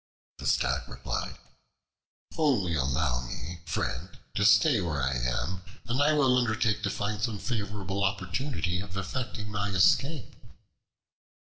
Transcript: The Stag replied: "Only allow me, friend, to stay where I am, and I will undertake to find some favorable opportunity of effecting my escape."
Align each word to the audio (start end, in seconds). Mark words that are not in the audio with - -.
The 0.39 0.47
Stag 0.47 0.89
replied: 0.89 1.37
"Only 2.35 2.73
allow 2.73 3.21
me, 3.23 3.61
friend, 3.67 4.09
to 4.33 4.43
stay 4.43 4.81
where 4.81 4.99
I 4.99 5.13
am, 5.13 5.61
and 5.85 6.01
I 6.01 6.13
will 6.13 6.39
undertake 6.39 6.81
to 6.81 6.89
find 6.89 7.21
some 7.21 7.37
favorable 7.37 8.03
opportunity 8.03 8.79
of 8.81 8.97
effecting 8.97 9.51
my 9.51 9.69
escape." 9.69 10.33